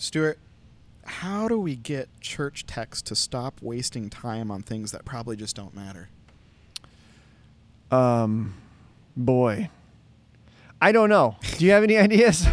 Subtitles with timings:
[0.00, 0.38] Stuart,
[1.04, 5.54] how do we get church techs to stop wasting time on things that probably just
[5.54, 6.08] don't matter?
[7.90, 8.54] Um,
[9.14, 9.68] boy,
[10.80, 11.36] I don't know.
[11.58, 12.46] Do you have any ideas?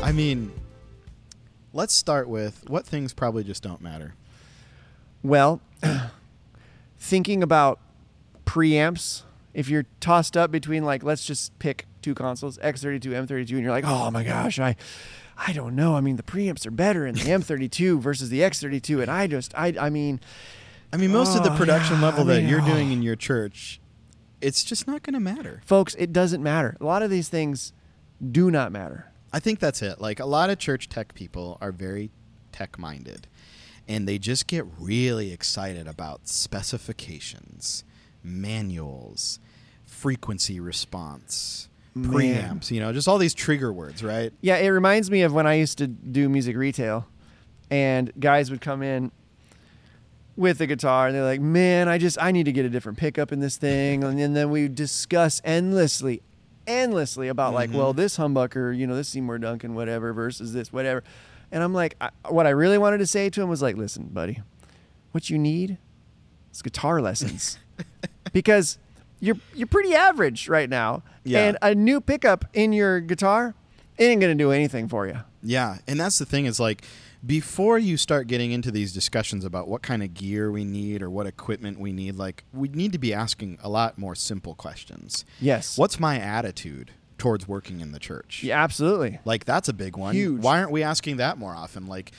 [0.00, 0.52] I mean,
[1.72, 4.14] let's start with what things probably just don't matter.
[5.24, 5.60] Well,
[6.96, 7.80] thinking about
[8.46, 9.22] preamps,
[9.52, 13.70] if you're tossed up between like let's just pick two consoles, X32, M32, and you're
[13.70, 14.76] like, oh my gosh, I
[15.36, 15.96] I don't know.
[15.96, 19.52] I mean, the preamps are better in the M32 versus the X32, and I just
[19.56, 20.20] I I mean,
[20.92, 22.66] I mean, most of the Oh, production yeah, level I that mean, you're oh.
[22.66, 23.80] doing in your church,
[24.40, 25.62] it's just not going to matter.
[25.64, 26.76] folks, it doesn't matter.
[26.80, 27.72] A lot of these things
[28.30, 29.10] do not matter.
[29.32, 30.00] I think that's it.
[30.00, 32.10] Like a lot of church tech people are very
[32.52, 33.26] tech minded
[33.88, 37.84] and they just get really excited about specifications,
[38.22, 39.40] manuals,
[39.84, 41.68] frequency response.
[41.96, 44.32] Preamps, you know, just all these trigger words, right?
[44.40, 47.06] Yeah, it reminds me of when I used to do music retail,
[47.70, 49.12] and guys would come in
[50.36, 52.98] with a guitar, and they're like, "Man, I just I need to get a different
[52.98, 56.22] pickup in this thing," and then, then we discuss endlessly,
[56.66, 57.74] endlessly about like, Mhm.
[57.74, 61.04] well, this humbucker, you know, this Seymour Duncan, whatever, versus this, whatever,
[61.52, 64.08] and I'm like, I, what I really wanted to say to him was like, "Listen,
[64.12, 64.42] buddy,
[65.12, 65.78] what you need
[66.52, 67.58] is guitar lessons,
[68.32, 68.78] because."
[69.24, 71.02] You're, you're pretty average right now.
[71.24, 71.46] Yeah.
[71.48, 73.54] And a new pickup in your guitar
[73.96, 75.18] it ain't gonna do anything for you.
[75.42, 76.82] Yeah, and that's the thing is like
[77.24, 81.08] before you start getting into these discussions about what kind of gear we need or
[81.08, 85.24] what equipment we need, like we need to be asking a lot more simple questions.
[85.40, 85.78] Yes.
[85.78, 88.42] What's my attitude towards working in the church?
[88.42, 89.20] Yeah, absolutely.
[89.24, 90.14] Like that's a big one.
[90.14, 90.42] Huge.
[90.42, 91.86] Why aren't we asking that more often?
[91.86, 92.10] Like,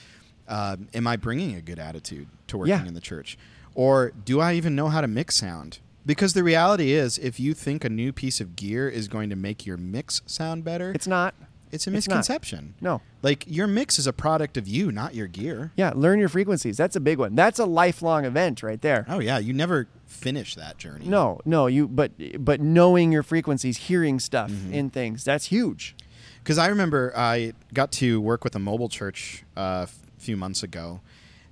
[0.48, 2.86] uh, am I bringing a good attitude to working Yeah.
[2.86, 3.36] in the church,
[3.74, 5.78] or do I even know how to mix sound?
[6.06, 9.36] Because the reality is, if you think a new piece of gear is going to
[9.36, 11.34] make your mix sound better, It's not.
[11.72, 12.18] it's a it's not.
[12.18, 12.74] misconception.
[12.80, 13.02] No.
[13.22, 15.72] Like your mix is a product of you, not your gear.
[15.76, 16.76] Yeah, learn your frequencies.
[16.76, 17.34] That's a big one.
[17.34, 19.04] That's a lifelong event right there.
[19.08, 21.06] Oh yeah, you never finish that journey.
[21.08, 24.74] No, no, you but but knowing your frequencies, hearing stuff Mm-hmm.
[24.74, 25.96] in things, that's huge.
[26.38, 30.62] Because I remember I got to work with a mobile church uh, a few months
[30.62, 31.00] ago,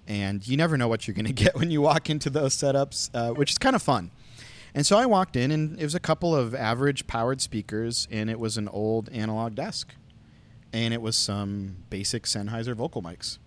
[0.07, 3.11] and you never know what you're going to get when you walk into those setups,
[3.13, 4.13] uh, which is kind of fun.
[4.75, 8.29] And so I walked in, and it was a couple of average powered speakers, and
[8.29, 9.95] it was an old analog desk,
[10.73, 13.39] and it was some basic Sennheiser vocal mics.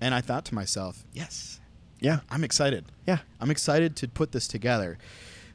[0.00, 1.60] And I thought to myself, yes,
[2.00, 2.20] Yeah.
[2.28, 2.84] I'm excited.
[3.06, 3.20] Yeah.
[3.40, 4.98] I'm excited to put this together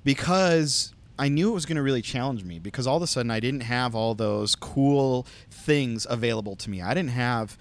[0.03, 3.29] because I knew it was going to really challenge me because all of a sudden
[3.29, 6.81] I didn't have all those cool things available to me.
[6.81, 7.57] I didn't have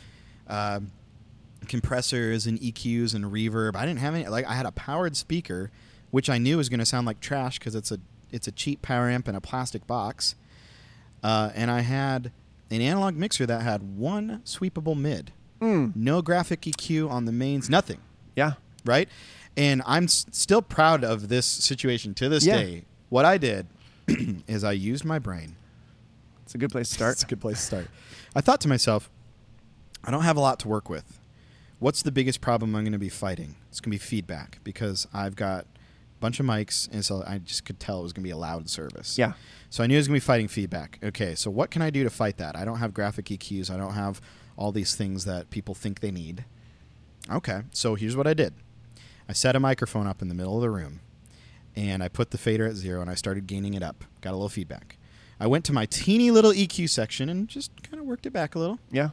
[0.46, 0.80] uh,
[1.66, 3.76] compressors and EQs and reverb.
[3.76, 4.26] I didn't have any.
[4.26, 5.70] Like I had a powered speaker,
[6.10, 7.98] which I knew was going to sound like trash because it's a
[8.30, 10.34] it's a cheap power amp in a plastic box,
[11.22, 12.30] uh, and I had
[12.70, 15.96] an analog mixer that had one sweepable mid, Mm.
[15.96, 17.98] no graphic EQ on the mains, nothing
[18.36, 18.52] Yeah.
[18.84, 19.08] right?
[19.56, 22.56] And I'm s- still proud of this situation to this Yeah.
[22.58, 22.84] day.
[23.08, 23.66] What I did
[24.46, 25.56] is I used my brain.
[26.44, 27.12] It's a good place to start.
[27.14, 27.88] It's a good place to start.
[28.36, 29.10] I thought to myself,
[30.04, 31.18] I don't have a lot to work with.
[31.80, 33.56] What's the biggest problem I'm going to be fighting?
[33.70, 35.66] It's going to be feedback because I've got
[36.20, 38.36] bunch of mics, and so I just could tell it was going to be a
[38.36, 39.16] loud service.
[39.18, 39.32] Yeah.
[39.70, 40.98] So I knew it was going to be fighting feedback.
[41.02, 42.56] Okay, so what can I do to fight that?
[42.56, 43.70] I don't have graphic EQs.
[43.70, 44.20] I don't have
[44.56, 46.44] all these things that people think they need.
[47.30, 48.54] Okay, so here's what I did.
[49.28, 51.00] I set a microphone up in the middle of the room,
[51.76, 54.04] and I put the fader at zero, and I started gaining it up.
[54.22, 54.96] Got a little feedback.
[55.38, 58.54] I went to my teeny little EQ section and just kind of worked it back
[58.54, 58.78] a little.
[58.90, 59.10] Yeah.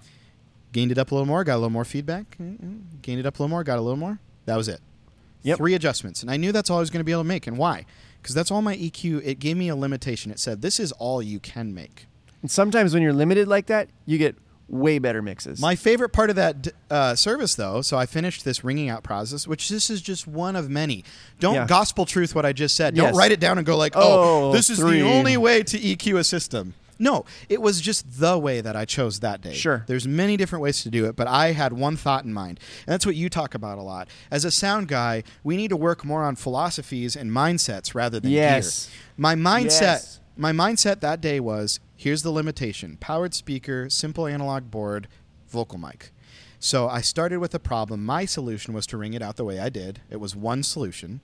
[0.72, 2.37] Gained it up a little more, got a little more feedback.
[2.39, 4.19] mm, mm, Gained it up a little more, got a little more.
[4.45, 4.79] That was it.
[5.45, 5.57] Yep.
[5.57, 7.47] Three adjustments, and I knew that's all I was going to be able to make.
[7.47, 7.85] And why?
[8.22, 9.22] Because that's all my EQ.
[9.23, 10.31] It gave me a limitation.
[10.31, 12.07] It said this is all you can make.
[12.41, 14.35] And sometimes when you're limited like that, you get
[14.67, 15.61] way better mixes.
[15.61, 19.47] My favorite part of that uh, service, though, so I finished this ringing out process,
[19.47, 21.03] which this is just one of many.
[21.39, 21.67] Don't Yeah.
[21.67, 22.97] gospel truth what I just said.
[22.97, 23.05] Yes.
[23.11, 25.01] Don't write it down and go like, "Oh, Oh, this is three.
[25.01, 28.85] the only way to EQ a system." No, it was just the way that I
[28.85, 29.53] chose that day.
[29.53, 29.84] Sure.
[29.87, 32.59] There's many different ways to do it, but I had one thought in mind.
[32.87, 34.08] And that's what you talk about a lot.
[34.31, 38.31] As a sound guy, we need to work more on philosophies and mindsets rather than
[38.31, 38.85] Yes.
[38.87, 38.96] gear.
[39.17, 40.19] My mindset Yes.
[40.37, 45.08] my mindset that day was here's the limitation powered speaker simple analog board
[45.47, 46.11] vocal mic
[46.59, 49.59] so i started with a problem my solution was to ring it out the way
[49.59, 51.22] i did it was one solution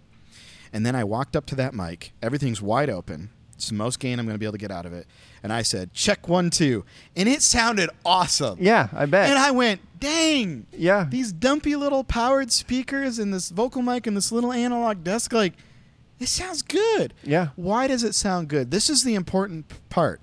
[0.71, 3.29] and then i walked up to that mic everything's wide open
[3.61, 5.05] it's the most gain i'm going to be able to get out of it
[5.43, 6.83] and i said check one two
[7.15, 9.29] and it sounded awesome yeah, I bet.
[9.29, 11.05] and i went dang yeah.
[11.07, 15.53] these dumpy little powered speakers and this vocal mic and this little analog desk like
[16.19, 17.49] it sounds good Yeah.
[17.55, 20.21] why does it sound good this is the important part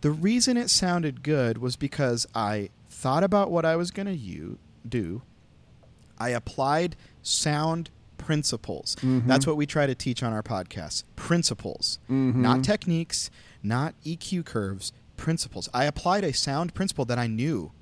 [0.00, 4.58] The reason it sounded good was because I thought about what I was going to
[4.88, 5.22] do.
[6.20, 8.96] I applied sound principles.
[9.00, 9.26] Mhm.
[9.26, 11.04] That's what we try to teach on our podcast.
[11.16, 12.34] Principles, Mhm.
[12.36, 13.30] not techniques,
[13.62, 15.68] not EQ curves, principles.
[15.72, 17.72] I applied a sound principle that I knew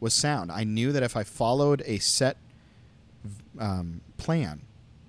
[0.00, 0.52] was sound.
[0.52, 2.36] I knew that if I followed a set
[3.58, 4.60] um, plan,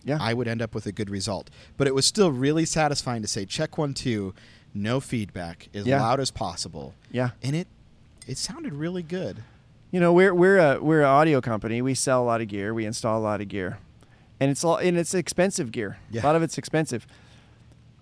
[0.04, 0.18] Yeah.
[0.20, 1.50] I would end up with a good result.
[1.78, 4.34] But it was still really satisfying to say check one two,
[4.74, 6.02] no feedback, as Yeah.
[6.02, 7.32] loud as possible, yeah.
[7.44, 7.68] and it
[8.28, 9.44] it sounded really good.
[9.92, 11.82] You know, we're we're a we're an audio company.
[11.82, 12.74] We sell a lot of gear.
[12.74, 13.78] We install a lot of gear,
[14.40, 15.98] and it's all and it's expensive gear.
[16.10, 16.22] Yeah.
[16.22, 17.06] A lot of it's expensive.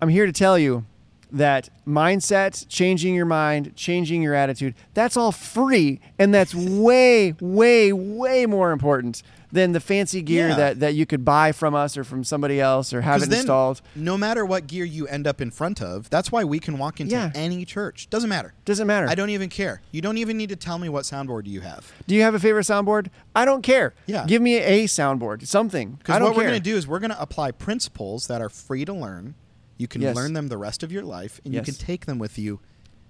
[0.01, 0.85] I'm here to tell you
[1.31, 7.91] that mindset, changing your mind, changing your attitude, that's all free, and that's way, way,
[7.91, 10.55] way more important than the fancy gear Yeah.
[10.55, 13.39] that that you could buy from us or from somebody else or have it then,
[13.39, 13.81] installed.
[13.95, 16.99] No matter what gear you end up in front of, that's why we can walk
[16.99, 17.31] into Yeah.
[17.33, 18.09] any church.
[18.09, 18.53] Doesn't matter.
[18.65, 19.07] Doesn't matter.
[19.07, 19.81] I don't even care.
[19.91, 21.91] You don't even need to tell me what soundboard you have.
[22.07, 23.07] Do you have a favorite soundboard?
[23.35, 23.93] I don't care.
[24.05, 24.25] Yeah.
[24.27, 25.91] Give me a soundboard, something.
[25.93, 28.83] Because what we're going to do is we're going to apply principles that are free
[28.85, 29.35] to learn.
[29.77, 30.15] You can Yes.
[30.15, 31.67] learn them the rest of your life, and Yes.
[31.67, 32.59] you can take them with you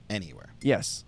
[0.09, 0.49] anywhere.
[0.61, 1.03] Yes.